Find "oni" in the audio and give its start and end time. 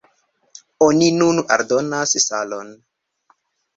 0.85-1.09